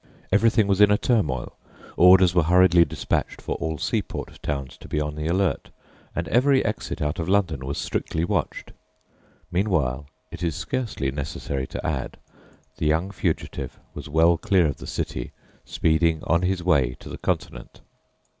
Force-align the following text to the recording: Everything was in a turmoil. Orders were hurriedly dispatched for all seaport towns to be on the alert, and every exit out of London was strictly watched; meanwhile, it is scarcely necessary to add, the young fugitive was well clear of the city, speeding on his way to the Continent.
Everything 0.31 0.65
was 0.65 0.81
in 0.81 0.89
a 0.89 0.97
turmoil. 0.97 1.55
Orders 1.95 2.33
were 2.33 2.41
hurriedly 2.41 2.83
dispatched 2.83 3.39
for 3.39 3.53
all 3.57 3.77
seaport 3.77 4.41
towns 4.41 4.75
to 4.77 4.87
be 4.87 4.99
on 4.99 5.13
the 5.13 5.27
alert, 5.27 5.69
and 6.15 6.27
every 6.29 6.65
exit 6.65 7.03
out 7.03 7.19
of 7.19 7.29
London 7.29 7.63
was 7.63 7.77
strictly 7.77 8.25
watched; 8.25 8.71
meanwhile, 9.51 10.07
it 10.31 10.41
is 10.41 10.55
scarcely 10.55 11.11
necessary 11.11 11.67
to 11.67 11.85
add, 11.85 12.17
the 12.77 12.87
young 12.87 13.11
fugitive 13.11 13.77
was 13.93 14.09
well 14.09 14.39
clear 14.39 14.65
of 14.65 14.77
the 14.77 14.87
city, 14.87 15.33
speeding 15.65 16.23
on 16.23 16.41
his 16.41 16.63
way 16.63 16.95
to 16.99 17.07
the 17.07 17.19
Continent. 17.19 17.81